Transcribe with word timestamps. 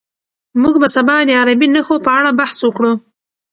موږ 0.61 0.75
به 0.81 0.87
سبا 0.95 1.15
د 1.25 1.29
عربي 1.39 1.67
نښو 1.75 1.95
په 2.05 2.11
اړه 2.17 2.29
بحث 2.39 2.57
وکړو. 2.63 2.91